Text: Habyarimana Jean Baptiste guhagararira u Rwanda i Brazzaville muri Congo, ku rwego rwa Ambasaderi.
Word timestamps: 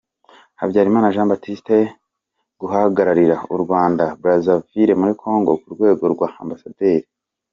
Habyarimana 0.59 1.11
Jean 1.15 1.29
Baptiste 1.31 1.77
guhagararira 2.61 3.35
u 3.53 3.55
Rwanda 3.63 4.03
i 4.09 4.13
Brazzaville 4.21 4.99
muri 5.01 5.13
Congo, 5.23 5.51
ku 5.61 5.67
rwego 5.75 6.03
rwa 6.13 6.27
Ambasaderi. 6.43 7.07